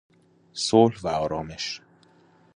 صلح 0.53 1.01
و 1.05 1.07
آرامش 1.07 1.81